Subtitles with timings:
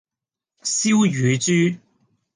[0.63, 1.77] 燒乳豬